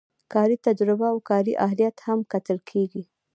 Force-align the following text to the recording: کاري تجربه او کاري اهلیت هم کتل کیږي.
کاري 0.33 0.57
تجربه 0.67 1.05
او 1.13 1.17
کاري 1.29 1.53
اهلیت 1.65 1.95
هم 2.07 2.19
کتل 2.31 2.57
کیږي. 2.69 3.03